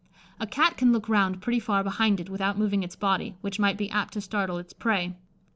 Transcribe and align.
A 0.39 0.47
cat 0.47 0.77
can 0.77 0.91
look 0.91 1.07
round 1.07 1.43
pretty 1.43 1.59
far 1.59 1.83
behind 1.83 2.19
it 2.19 2.27
without 2.27 2.57
moving 2.57 2.81
its 2.81 2.95
body, 2.95 3.35
which 3.41 3.59
might 3.59 3.77
be 3.77 3.87
apt 3.91 4.13
to 4.13 4.21
startle 4.21 4.57
its 4.57 4.73
prey. 4.73 5.13